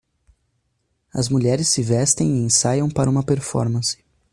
As 1.13 1.29
mulheres 1.29 1.67
se 1.69 1.83
vestem 1.83 2.27
e 2.35 2.41
ensaiam 2.43 2.89
para 2.89 3.07
uma 3.07 3.21
performance. 3.21 4.03